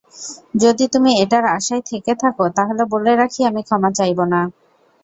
যদি 0.55 0.85
তুমি 0.93 1.11
এটার 1.23 1.45
আশায় 1.57 1.83
থেকে 1.89 2.11
থাকো, 2.15 2.45
তাহলে 2.57 2.83
বলে 2.93 3.11
রাখি 3.15 3.41
আমি 3.49 3.61
ক্ষমা 3.67 3.89
চাইবো 3.97 4.23
না। 4.25 4.41